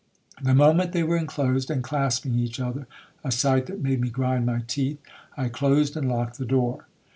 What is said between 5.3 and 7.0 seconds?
I closed and locked the door.